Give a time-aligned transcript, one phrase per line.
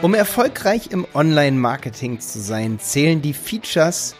[0.00, 4.14] Um erfolgreich im Online-Marketing zu sein, zählen die Features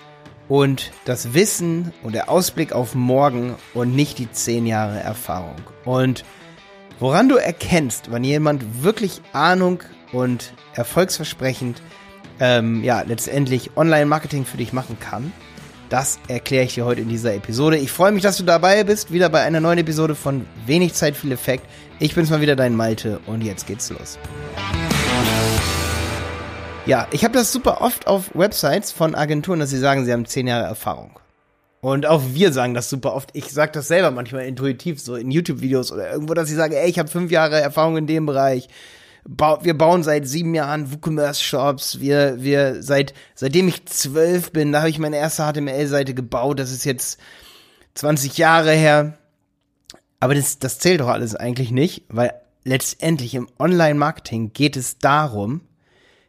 [0.49, 5.55] und das Wissen und der Ausblick auf morgen und nicht die zehn Jahre Erfahrung.
[5.85, 6.25] Und
[6.99, 11.81] woran du erkennst, wann jemand wirklich Ahnung und erfolgsversprechend
[12.41, 15.33] ähm, ja letztendlich Online-Marketing für dich machen kann,
[15.91, 17.77] das erkläre ich dir heute in dieser Episode.
[17.77, 21.17] Ich freue mich, dass du dabei bist, wieder bei einer neuen Episode von Wenig Zeit,
[21.17, 21.65] viel Effekt.
[22.01, 24.19] Ich bin's mal wieder, dein Malte, und jetzt geht's los.
[26.89, 30.25] Ja, ich habe das super oft auf Websites von Agenturen, dass sie sagen, sie haben
[30.25, 31.21] zehn Jahre Erfahrung.
[31.83, 33.29] Und auch wir sagen das super oft.
[33.35, 36.89] Ich sage das selber manchmal intuitiv, so in YouTube-Videos oder irgendwo, dass ich sage, ey,
[36.89, 38.71] ich habe fünf Jahre Erfahrung in dem Bereich.
[39.27, 42.01] wir bauen seit sieben Jahren WooCommerce-Shops.
[42.01, 46.59] Wir, wir, seit, seitdem ich zwölf bin, da habe ich meine erste HTML-Seite gebaut.
[46.59, 47.21] Das ist jetzt
[47.97, 49.19] 20 Jahre her.
[50.21, 52.33] Aber das, das zählt doch alles eigentlich nicht, weil
[52.65, 55.68] letztendlich im Online-Marketing geht es darum,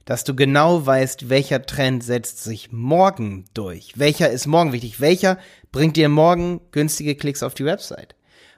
[0.10, 3.94] dass du genau weißt, welcher Trend setzt sich morgen durch.
[3.96, 5.00] Welcher ist morgen wichtig?
[5.00, 5.38] Welcher
[5.72, 8.16] bringt dir morgen günstige Klicks auf die Website?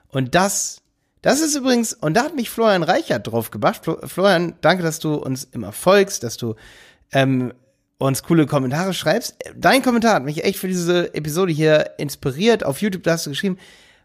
[0.08, 0.80] Und das,
[1.20, 3.82] das ist übrigens, und da hat mich Florian Reichert drauf gebracht.
[3.84, 6.54] Florian, danke, dass du uns immer folgst, dass du
[7.12, 7.52] ähm,
[7.98, 9.36] uns coole Kommentare schreibst.
[9.54, 12.64] Dein Kommentar hat mich echt für diese Episode hier inspiriert.
[12.64, 13.58] Auf YouTube hast du geschrieben,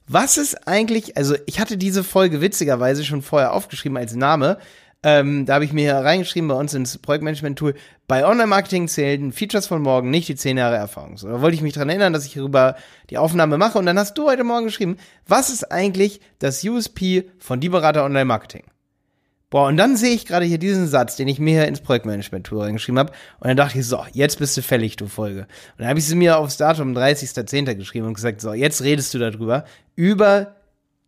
[0.05, 4.57] was ist eigentlich, also ich hatte diese Folge witzigerweise schon vorher aufgeschrieben als Name,
[5.03, 7.75] ähm, da habe ich mir hier reingeschrieben bei uns ins Projektmanagement-Tool,
[8.07, 11.17] bei Online-Marketing zählen Features von morgen nicht die 10 Jahre Erfahrung.
[11.17, 12.75] So, da wollte ich mich dran erinnern, dass ich hierüber
[13.09, 17.29] die Aufnahme mache und dann hast du heute Morgen geschrieben, was ist eigentlich das USP
[17.37, 18.63] von Die Berater Online-Marketing?
[19.49, 22.63] Boah, und dann sehe ich gerade hier diesen Satz, den ich mir hier ins Projektmanagement-Tool
[22.63, 23.13] reingeschrieben habe.
[23.39, 25.41] Und dann dachte ich, so, jetzt bist du fällig, du Folge.
[25.41, 25.47] Und
[25.79, 27.75] dann habe ich sie mir aufs Datum 30.10.
[27.75, 29.63] geschrieben und gesagt, so, jetzt redest du darüber,
[29.95, 30.56] über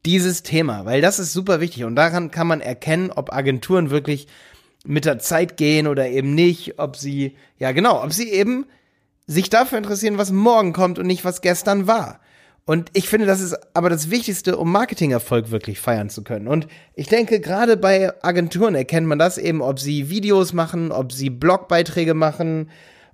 [0.09, 4.27] dieses Thema, weil das ist super wichtig und daran kann man erkennen, ob Agenturen wirklich
[4.83, 8.65] mit der Zeit gehen oder eben nicht, ob sie, ja genau, ob sie eben
[9.27, 12.19] sich dafür interessieren, was morgen kommt und nicht, was gestern war.
[12.65, 16.47] Und ich finde, das ist aber das Wichtigste, um Marketingerfolg wirklich feiern zu können.
[16.47, 21.11] Und ich denke, gerade bei Agenturen erkennt man das eben, ob sie Videos machen, ob
[21.11, 22.71] sie Blogbeiträge machen,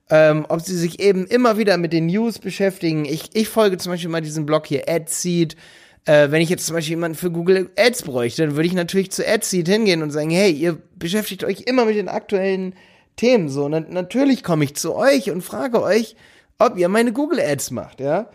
[0.09, 3.03] ähm, ob sie sich eben immer wieder mit den News beschäftigen.
[3.03, 5.57] Ich, ich folge zum Beispiel mal diesem Blog hier, AdSeed,
[6.05, 9.11] äh, wenn ich jetzt zum Beispiel jemanden für Google Ads bräuchte, dann würde ich natürlich
[9.11, 12.75] zu AdSeed hingehen und sagen, hey, ihr beschäftigt euch immer mit den aktuellen
[13.16, 13.66] Themen so.
[13.66, 16.15] Und natürlich komme ich zu euch und frage euch,
[16.59, 18.29] ob ihr meine Google Ads macht, ja.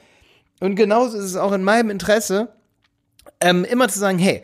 [0.60, 2.52] Und genauso ist es auch in meinem Interesse,
[3.40, 4.42] ähm, immer zu sagen, hey,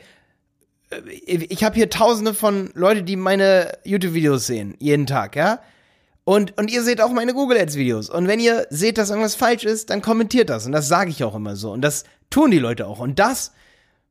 [0.90, 5.60] äh, ich habe hier tausende von Leute, die meine YouTube-Videos sehen, jeden Tag, ja.
[6.24, 8.10] Und, und ihr seht auch meine Google Ads Videos.
[8.10, 10.66] Und wenn ihr seht, dass irgendwas falsch ist, dann kommentiert das.
[10.66, 11.70] Und das sage ich auch immer so.
[11.70, 13.00] Und das tun die Leute auch.
[13.00, 13.52] Und das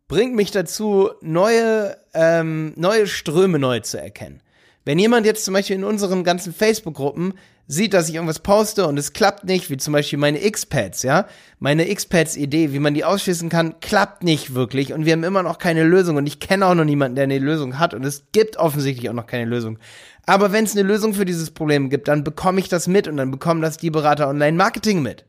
[0.07, 4.41] bringt mich dazu, neue, ähm, neue Ströme neu zu erkennen.
[4.83, 7.33] Wenn jemand jetzt zum Beispiel in unseren ganzen Facebook-Gruppen
[7.67, 11.27] sieht, dass ich irgendwas poste und es klappt nicht, wie zum Beispiel meine X-Pads, ja,
[11.57, 15.57] meine X-Pads-Idee, wie man die ausschließen kann, klappt nicht wirklich und wir haben immer noch
[15.57, 18.57] keine Lösung und ich kenne auch noch niemanden, der eine Lösung hat und es gibt
[18.57, 19.79] offensichtlich auch noch keine Lösung.
[20.27, 23.17] Aber wenn es eine Lösung für dieses Problem gibt, dann bekomme ich das mit und
[23.17, 25.25] dann bekommen das die Berater Online-Marketing mit.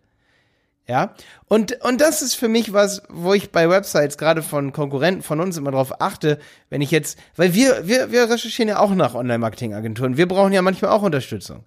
[0.88, 1.14] Ja,
[1.48, 5.40] und, und das ist für mich was, wo ich bei Websites gerade von Konkurrenten von
[5.40, 6.38] uns immer drauf achte,
[6.70, 10.16] wenn ich jetzt, weil wir, wir, wir recherchieren ja auch nach Online-Marketing-Agenturen.
[10.16, 11.64] Wir brauchen ja manchmal auch Unterstützung.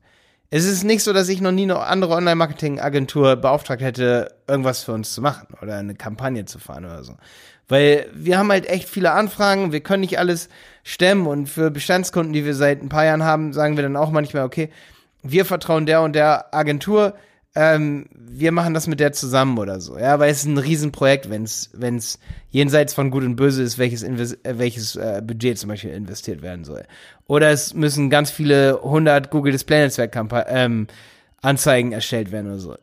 [0.52, 4.94] Es ist nicht so, dass ich noch nie eine andere Online-Marketing-Agentur beauftragt hätte, irgendwas für
[4.94, 7.16] uns zu machen oder eine Kampagne zu fahren oder so.
[7.68, 10.48] Weil wir haben halt echt viele Anfragen, wir können nicht alles
[10.84, 14.12] stemmen und für Bestandskunden, die wir seit ein paar Jahren haben, sagen wir dann auch
[14.12, 14.70] manchmal, okay,
[15.22, 17.16] wir vertrauen der und der Agentur,
[17.56, 21.30] ähm, wir machen das mit der zusammen oder so, ja, weil es ist ein Riesenprojekt,
[21.30, 22.20] wenn es
[22.52, 26.64] jenseits von Gut und Böse ist, welches äh, welches äh, Budget zum Beispiel investiert werden
[26.64, 26.86] soll.
[27.26, 30.16] Oder es müssen ganz viele 100 Google Display Netzwerk
[30.48, 30.88] ähm,
[31.42, 32.76] Anzeigen erstellt werden oder so.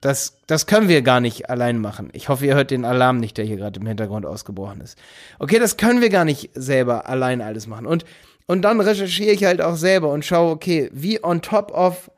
[0.00, 2.10] Das, das können wir gar nicht allein machen.
[2.12, 4.96] Ich hoffe, ihr hört den Alarm nicht, der hier gerade im Hintergrund ausgebrochen ist.
[5.40, 7.86] Okay, das können wir gar nicht selber allein alles machen.
[7.86, 8.04] Und,
[8.46, 12.10] und dann recherchiere ich halt auch selber und schaue, okay, wie on top of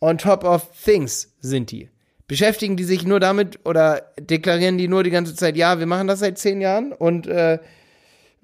[0.00, 1.88] on top of things sind die.
[2.26, 6.06] Beschäftigen die sich nur damit oder deklarieren die nur die ganze Zeit, ja, wir machen
[6.06, 7.58] das seit zehn Jahren und äh,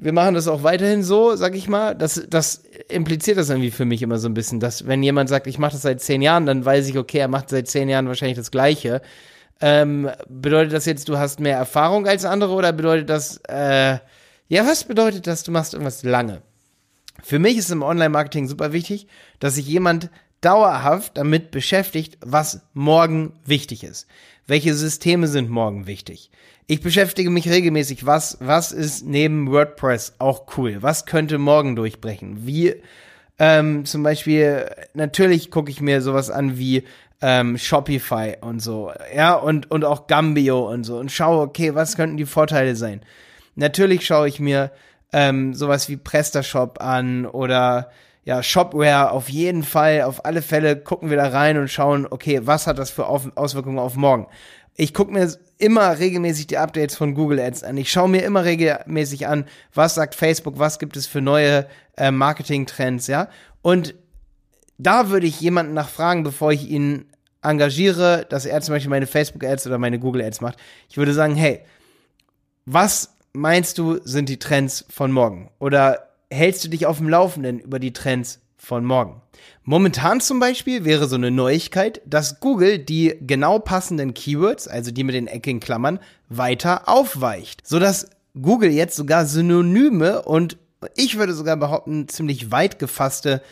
[0.02, 1.94] wir machen das auch weiterhin so, sag ich mal.
[1.94, 5.46] Das, das impliziert das irgendwie für mich immer so ein bisschen, dass wenn jemand sagt,
[5.46, 8.08] ich mache das seit zehn Jahren, dann weiß ich, okay, er macht seit zehn Jahren
[8.08, 9.02] wahrscheinlich das Gleiche.
[9.60, 13.98] Ähm, bedeutet das jetzt, du hast mehr Erfahrung als andere oder bedeutet das, äh,
[14.48, 16.40] ja, was bedeutet das, du machst irgendwas lange?
[17.22, 19.06] Für mich ist im Online-Marketing super wichtig,
[19.38, 20.08] dass sich jemand
[20.40, 24.06] dauerhaft damit beschäftigt, was morgen wichtig ist.
[24.46, 26.30] Welche Systeme sind morgen wichtig?
[26.66, 30.78] Ich beschäftige mich regelmäßig, was, was ist neben WordPress auch cool?
[30.80, 32.46] Was könnte morgen durchbrechen?
[32.46, 32.74] Wie,
[33.42, 36.84] Ähm, zum Beispiel, natürlich gucke ich mir sowas an wie
[37.22, 41.96] ähm, Shopify und so, ja, und, und auch Gambio und so und schaue, okay, was
[41.96, 43.00] könnten die Vorteile sein?
[43.54, 44.70] Natürlich schaue ich mir
[45.12, 47.90] ähm, sowas wie PrestaShop an oder
[48.30, 52.42] ja, Shopware auf jeden Fall, auf alle Fälle gucken wir da rein und schauen, okay,
[52.44, 54.28] was hat das für auf Auswirkungen auf morgen?
[54.76, 57.76] Ich gucke mir immer regelmäßig die Updates von Google Ads an.
[57.76, 61.66] Ich schaue mir immer regelmäßig an, was sagt Facebook, was gibt es für neue
[61.96, 63.28] äh, Marketing-Trends, ja.
[63.62, 63.96] Und
[64.78, 67.06] da würde ich jemanden nachfragen, bevor ich ihn
[67.42, 70.56] engagiere, dass er zum Beispiel meine Facebook-Ads oder meine Google-Ads macht.
[70.88, 71.62] Ich würde sagen, hey,
[72.64, 75.50] was meinst du sind die Trends von morgen?
[75.58, 79.20] Oder hältst du dich auf dem Laufenden über die Trends von morgen?
[79.64, 85.04] Momentan zum Beispiel wäre so eine Neuigkeit, dass Google die genau passenden Keywords, also die
[85.04, 85.98] mit den eckigen Klammern,
[86.28, 88.10] weiter aufweicht, sodass
[88.40, 90.56] Google jetzt sogar Synonyme und
[90.96, 93.42] ich würde sogar behaupten, ziemlich weit gefasste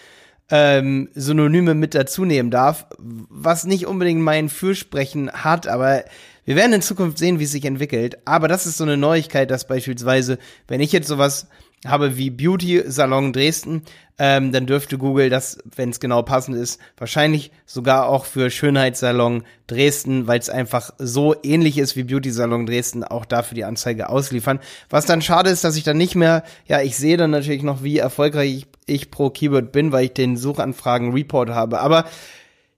[0.50, 6.04] ähm, Synonyme mit dazu nehmen darf, was nicht unbedingt mein Fürsprechen hat, aber
[6.44, 8.16] wir werden in Zukunft sehen, wie es sich entwickelt.
[8.24, 11.48] Aber das ist so eine Neuigkeit, dass beispielsweise, wenn ich jetzt sowas
[11.86, 13.82] habe wie Beauty Salon Dresden,
[14.18, 19.44] ähm, dann dürfte Google das, wenn es genau passend ist, wahrscheinlich sogar auch für Schönheitssalon
[19.68, 24.08] Dresden, weil es einfach so ähnlich ist wie Beauty Salon Dresden, auch dafür die Anzeige
[24.08, 24.58] ausliefern.
[24.90, 27.84] Was dann schade ist, dass ich dann nicht mehr, ja, ich sehe dann natürlich noch,
[27.84, 31.80] wie erfolgreich ich, ich pro Keyword bin, weil ich den Suchanfragen Report habe.
[31.80, 32.06] Aber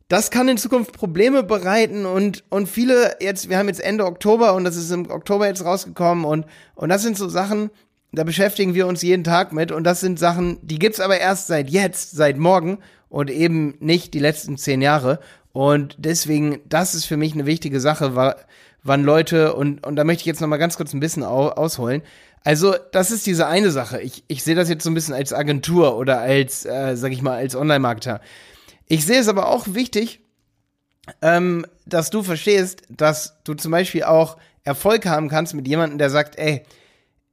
[0.08, 4.54] das kann in Zukunft Probleme bereiten und, und viele jetzt, wir haben jetzt Ende Oktober
[4.54, 7.70] und das ist im Oktober jetzt rausgekommen und, und das sind so Sachen,
[8.12, 11.46] da beschäftigen wir uns jeden Tag mit und das sind Sachen, die gibt's aber erst
[11.46, 12.78] seit jetzt, seit morgen
[13.08, 15.20] und eben nicht die letzten zehn Jahre.
[15.52, 18.14] Und deswegen, das ist für mich eine wichtige Sache,
[18.82, 22.02] wann Leute, und, und da möchte ich jetzt nochmal ganz kurz ein bisschen ausholen.
[22.44, 24.00] Also, das ist diese eine Sache.
[24.00, 27.20] Ich, ich sehe das jetzt so ein bisschen als Agentur oder als, äh, sag ich
[27.20, 28.20] mal, als Online-Marketer.
[28.86, 30.20] Ich sehe es aber auch wichtig,
[31.20, 36.10] ähm, dass du verstehst, dass du zum Beispiel auch Erfolg haben kannst mit jemandem, der
[36.10, 36.62] sagt, ey,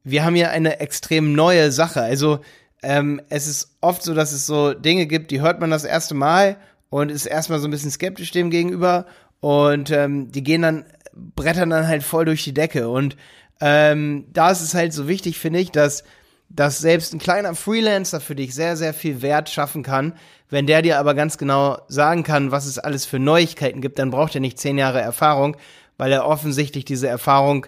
[0.09, 2.01] wir haben hier eine extrem neue Sache.
[2.01, 2.39] Also
[2.81, 6.15] ähm, es ist oft so, dass es so Dinge gibt, die hört man das erste
[6.15, 6.55] Mal
[6.89, 9.05] und ist erstmal so ein bisschen skeptisch dem gegenüber
[9.41, 12.87] und ähm, die gehen dann, brettern dann halt voll durch die Decke.
[12.87, 13.17] Und
[13.59, 16.05] ähm, da ist es halt so wichtig, finde ich, dass,
[16.47, 20.13] dass selbst ein kleiner Freelancer für dich sehr, sehr viel Wert schaffen kann.
[20.49, 24.11] Wenn der dir aber ganz genau sagen kann, was es alles für Neuigkeiten gibt, dann
[24.11, 25.57] braucht er nicht zehn Jahre Erfahrung,
[25.97, 27.65] weil er offensichtlich diese Erfahrung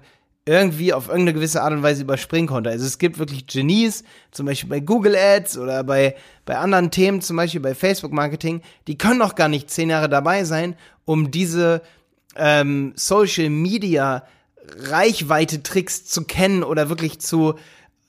[0.50, 2.72] irgendwie auf irgendeine gewisse Art und Weise überspringen konnte.
[2.72, 6.16] Also es gibt wirklich Genies, zum Beispiel bei Google Ads oder bei,
[6.46, 10.10] bei anderen Themen, zum Beispiel bei Facebook Marketing, die können noch gar nicht zehn Jahre
[10.10, 10.76] dabei sein,
[11.06, 11.84] um diese
[12.36, 14.24] ähm, Social Media
[14.76, 17.56] Reichweite Tricks zu kennen oder wirklich zu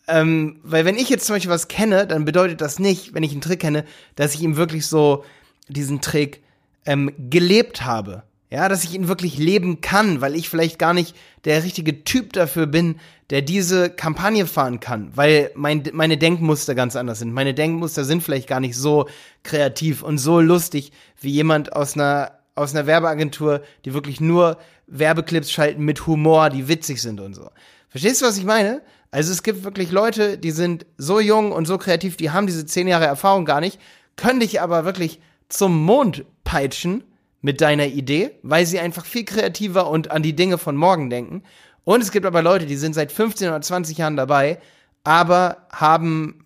[0.09, 3.31] ähm, weil wenn ich jetzt zum Beispiel was kenne, dann bedeutet das nicht, wenn ich
[3.31, 3.85] einen Trick kenne,
[4.17, 5.25] dass ich ihm wirklich so
[5.69, 6.43] diesen Trick
[6.85, 8.25] ähm, gelebt habe.
[8.53, 12.33] Ja, dass ich ihn wirklich leben kann, weil ich vielleicht gar nicht der richtige Typ
[12.33, 12.97] dafür bin,
[13.31, 17.33] der diese Kampagne fahren kann, weil mein, meine Denkmuster ganz anders sind.
[17.33, 19.09] Meine Denkmuster sind vielleicht gar nicht so
[19.45, 24.59] kreativ und so lustig wie jemand aus einer, aus einer Werbeagentur, die wirklich nur
[24.89, 27.51] Werbeclips schalten mit Humor, die witzig sind und so.
[27.89, 28.83] Verstehst du, was ich meine?
[29.13, 32.67] Also es gibt wirklich Leute, die sind so jung und so kreativ, die haben diese
[32.67, 33.79] zehn Jahre Erfahrung gar nicht,
[34.17, 37.05] können dich aber wirklich zum Mond peitschen
[37.41, 41.43] mit deiner Idee, weil sie einfach viel kreativer und an die Dinge von morgen denken.
[41.85, 44.59] Und es gibt aber Leute, die sind seit 15 oder 20 Jahren dabei,
[45.05, 46.45] aber haben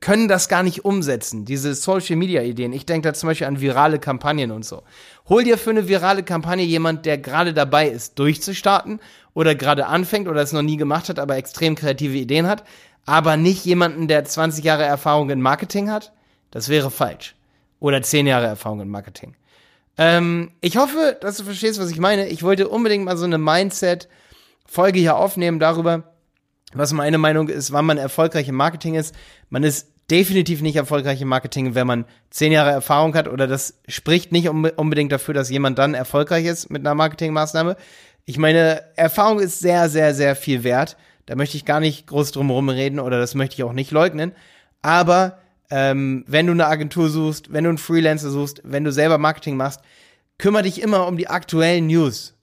[0.00, 2.72] können das gar nicht umsetzen, diese Social Media Ideen.
[2.72, 4.82] Ich denke da zum Beispiel an virale Kampagnen und so.
[5.28, 9.00] Hol dir für eine virale Kampagne jemand, der gerade dabei ist, durchzustarten
[9.34, 12.64] oder gerade anfängt oder es noch nie gemacht hat, aber extrem kreative Ideen hat,
[13.04, 16.12] aber nicht jemanden, der 20 Jahre Erfahrung in Marketing hat.
[16.50, 17.34] Das wäre falsch.
[17.80, 19.34] Oder 10 Jahre Erfahrung in Marketing.
[19.98, 22.28] Ähm, ich hoffe, dass du verstehst, was ich meine.
[22.28, 26.14] Ich wollte unbedingt mal so eine Mindset-Folge hier aufnehmen darüber,
[26.72, 29.14] was meine Meinung ist, wann man erfolgreich im Marketing ist.
[29.50, 33.80] Man ist definitiv nicht erfolgreich im Marketing, wenn man zehn Jahre Erfahrung hat oder das
[33.88, 37.76] spricht nicht unbedingt dafür, dass jemand dann erfolgreich ist mit einer Marketingmaßnahme.
[38.24, 40.96] Ich meine, Erfahrung ist sehr, sehr, sehr viel wert.
[41.26, 44.32] Da möchte ich gar nicht groß drum reden oder das möchte ich auch nicht leugnen.
[44.80, 45.38] Aber
[45.70, 49.56] ähm, wenn du eine Agentur suchst, wenn du einen Freelancer suchst, wenn du selber Marketing
[49.56, 49.80] machst,
[50.38, 52.34] kümmere dich immer um die aktuellen News.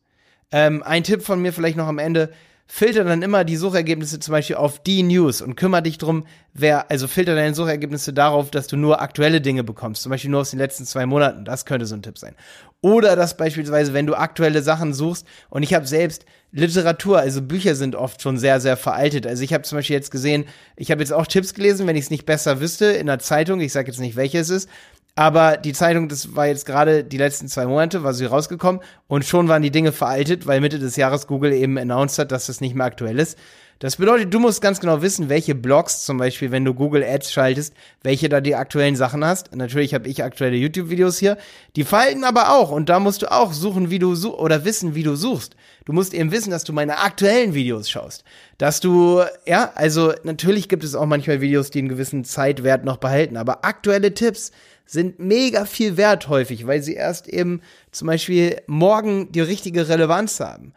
[0.52, 2.32] Ähm, ein Tipp von mir vielleicht noch am Ende,
[2.68, 6.90] filter dann immer die Suchergebnisse zum Beispiel auf die News und kümmere dich drum, wer,
[6.90, 10.50] also filter deine Suchergebnisse darauf, dass du nur aktuelle Dinge bekommst, zum Beispiel nur aus
[10.50, 11.46] den letzten zwei Monaten.
[11.46, 12.36] Das könnte so ein Tipp sein.
[12.82, 17.76] Oder dass beispielsweise, wenn du aktuelle Sachen suchst, und ich habe selbst Literatur, also Bücher
[17.76, 19.28] sind oft schon sehr, sehr veraltet.
[19.28, 20.46] Also ich habe zum Beispiel jetzt gesehen,
[20.76, 23.60] ich habe jetzt auch Tipps gelesen, wenn ich es nicht besser wüsste, in der Zeitung,
[23.60, 24.70] ich sage jetzt nicht, welche es ist,
[25.16, 29.24] aber die Zeitung, das war jetzt gerade die letzten zwei Monate, war sie rausgekommen und
[29.24, 32.60] schon waren die Dinge veraltet, weil Mitte des Jahres Google eben announced hat, dass das
[32.60, 33.38] nicht mehr aktuell ist.
[33.80, 37.34] Das bedeutet, du musst ganz genau wissen, welche Blogs zum Beispiel, wenn du Google Ads
[37.34, 39.54] schaltest, welche da die aktuellen Sachen hast.
[39.54, 41.38] Natürlich habe ich aktuelle YouTube-Videos hier.
[41.76, 44.96] Die falten aber auch und da musst du auch suchen, wie du suchst oder wissen,
[44.96, 45.58] wie du suchst.
[45.84, 48.24] Du musst eben wissen, dass du meine aktuellen Videos schaust.
[48.58, 52.98] Dass du, ja, also natürlich gibt es auch manchmal Videos, die einen gewissen Zeitwert noch
[52.98, 54.52] behalten, aber aktuelle Tipps
[54.86, 57.62] sind mega viel wert häufig, weil sie erst eben
[57.92, 60.74] zum Beispiel morgen die richtige Relevanz haben.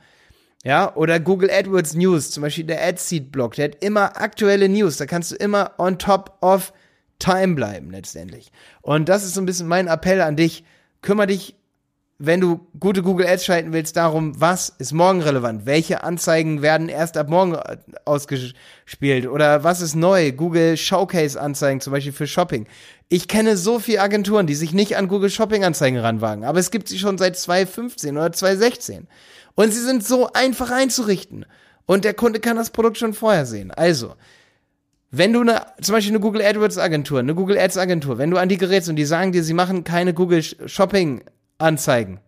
[0.64, 5.06] Ja, oder Google AdWords News, zum Beispiel der AdSeed-Blog, der hat immer aktuelle News, da
[5.06, 6.72] kannst du immer on top of
[7.18, 8.50] time bleiben letztendlich.
[8.82, 10.64] Und das ist so ein bisschen mein Appell an dich,
[11.00, 11.54] kümmere dich
[12.20, 15.66] wenn du gute Google Ads schalten willst, darum, was ist morgen relevant?
[15.66, 17.56] Welche Anzeigen werden erst ab morgen
[18.04, 19.28] ausgespielt?
[19.28, 20.32] Oder was ist neu?
[20.32, 22.66] Google Showcase Anzeigen, zum Beispiel für Shopping.
[23.08, 26.70] Ich kenne so viele Agenturen, die sich nicht an Google Shopping Anzeigen ranwagen, aber es
[26.70, 29.08] gibt sie schon seit 2015 oder 2016.
[29.54, 31.46] Und sie sind so einfach einzurichten.
[31.86, 33.70] Und der Kunde kann das Produkt schon vorher sehen.
[33.70, 34.14] Also,
[35.10, 38.36] wenn du eine, zum Beispiel eine Google AdWords Agentur, eine Google Ads Agentur, wenn du
[38.36, 41.24] an die gerätst und die sagen dir, sie machen keine Google Shopping
[41.56, 42.20] anzeigen,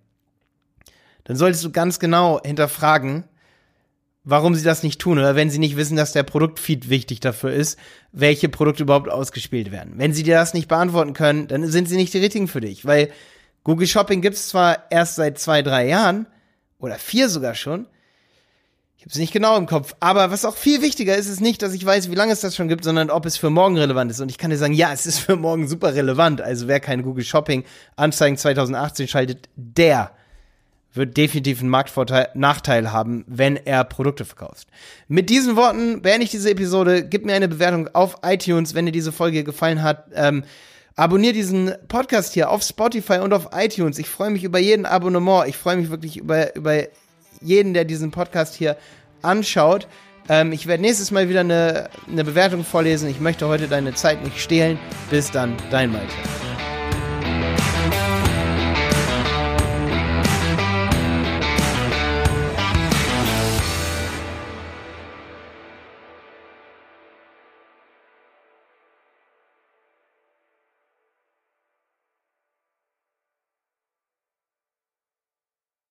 [1.24, 3.24] dann solltest du ganz genau hinterfragen,
[4.24, 7.52] warum sie das nicht tun oder wenn sie nicht wissen, dass der Produktfeed wichtig dafür
[7.52, 7.78] ist,
[8.12, 9.94] welche Produkte überhaupt ausgespielt werden.
[9.96, 12.84] Wenn sie dir das nicht beantworten können, dann sind sie nicht die richtigen für dich,
[12.84, 13.10] weil
[13.64, 16.26] Google Shopping gibt es zwar erst seit zwei, drei Jahren
[16.78, 17.86] oder vier sogar schon.
[18.96, 21.62] Ich habe es nicht genau im Kopf, aber was auch viel wichtiger ist, ist nicht,
[21.62, 24.10] dass ich weiß, wie lange es das schon gibt, sondern ob es für morgen relevant
[24.10, 24.20] ist.
[24.20, 26.42] Und ich kann dir sagen, ja, es ist für morgen super relevant.
[26.42, 27.64] Also wer keine Google Shopping
[27.96, 30.12] Anzeigen 2018 schaltet, der
[30.92, 34.68] wird definitiv einen Marktvorteil, Nachteil haben, wenn er Produkte verkauft.
[35.08, 37.04] Mit diesen Worten beende ich diese Episode.
[37.04, 40.06] Gib mir eine Bewertung auf iTunes, wenn dir diese Folge gefallen hat.
[40.14, 40.44] Ähm,
[40.96, 43.98] abonnier diesen Podcast hier auf Spotify und auf iTunes.
[43.98, 45.48] Ich freue mich über jeden Abonnement.
[45.48, 46.82] Ich freue mich wirklich über, über
[47.40, 48.76] jeden, der diesen Podcast hier
[49.22, 49.86] anschaut.
[50.28, 53.08] Ähm, ich werde nächstes Mal wieder eine, eine Bewertung vorlesen.
[53.08, 54.78] Ich möchte heute deine Zeit nicht stehlen.
[55.10, 56.39] Bis dann, dein Malte.